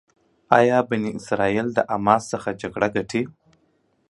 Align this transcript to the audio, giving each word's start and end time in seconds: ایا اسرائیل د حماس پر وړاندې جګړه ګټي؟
ایا 0.57 0.77
اسرائیل 1.19 1.67
د 1.73 1.79
حماس 1.93 2.23
پر 2.31 2.35
وړاندې 2.39 2.59
جګړه 2.61 2.87
ګټي؟ 2.95 3.21